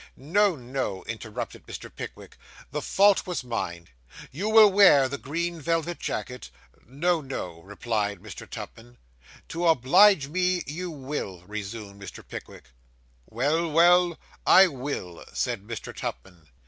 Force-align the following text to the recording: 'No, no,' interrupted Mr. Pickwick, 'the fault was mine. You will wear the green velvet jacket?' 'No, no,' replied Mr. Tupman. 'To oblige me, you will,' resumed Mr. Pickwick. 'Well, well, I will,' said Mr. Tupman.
'No, 0.15 0.55
no,' 0.55 1.03
interrupted 1.03 1.67
Mr. 1.67 1.95
Pickwick, 1.95 2.35
'the 2.71 2.81
fault 2.81 3.27
was 3.27 3.43
mine. 3.43 3.87
You 4.31 4.49
will 4.49 4.71
wear 4.71 5.07
the 5.07 5.19
green 5.19 5.61
velvet 5.61 5.99
jacket?' 5.99 6.49
'No, 6.87 7.21
no,' 7.21 7.61
replied 7.61 8.17
Mr. 8.19 8.49
Tupman. 8.49 8.97
'To 9.47 9.67
oblige 9.67 10.27
me, 10.27 10.63
you 10.65 10.89
will,' 10.89 11.43
resumed 11.45 12.01
Mr. 12.01 12.27
Pickwick. 12.27 12.69
'Well, 13.29 13.69
well, 13.69 14.17
I 14.43 14.65
will,' 14.65 15.23
said 15.33 15.61
Mr. 15.67 15.95
Tupman. 15.95 16.47